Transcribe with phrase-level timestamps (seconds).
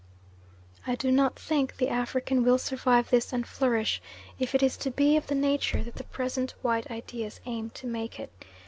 [0.87, 4.01] I do not think the African will survive this and flourish,
[4.39, 7.85] if it is to be of the nature that the present white ideas aim to
[7.85, 8.31] make it.